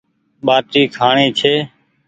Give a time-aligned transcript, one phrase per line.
[0.45, 1.53] ٻآٽي کآڻي ڇي